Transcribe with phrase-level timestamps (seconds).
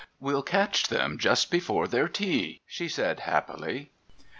[0.19, 3.91] "We'll catch them just before their tea," she said happily.